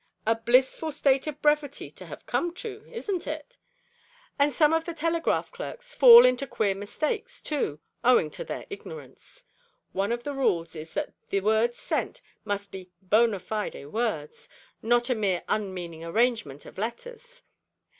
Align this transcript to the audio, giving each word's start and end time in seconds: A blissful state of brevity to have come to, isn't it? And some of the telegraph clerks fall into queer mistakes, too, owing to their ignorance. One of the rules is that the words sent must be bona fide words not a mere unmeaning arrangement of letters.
A 0.25 0.33
blissful 0.33 0.91
state 0.91 1.27
of 1.27 1.39
brevity 1.43 1.91
to 1.91 2.07
have 2.07 2.25
come 2.25 2.55
to, 2.55 2.89
isn't 2.91 3.27
it? 3.27 3.59
And 4.39 4.51
some 4.51 4.73
of 4.73 4.85
the 4.85 4.95
telegraph 4.95 5.51
clerks 5.51 5.93
fall 5.93 6.25
into 6.25 6.47
queer 6.47 6.73
mistakes, 6.73 7.39
too, 7.39 7.79
owing 8.03 8.31
to 8.31 8.43
their 8.43 8.65
ignorance. 8.71 9.43
One 9.91 10.11
of 10.11 10.23
the 10.23 10.33
rules 10.33 10.75
is 10.75 10.95
that 10.95 11.13
the 11.29 11.41
words 11.41 11.77
sent 11.77 12.19
must 12.45 12.71
be 12.71 12.89
bona 13.03 13.37
fide 13.39 13.75
words 13.93 14.49
not 14.81 15.11
a 15.11 15.13
mere 15.13 15.43
unmeaning 15.47 16.03
arrangement 16.03 16.65
of 16.65 16.79
letters. 16.79 17.43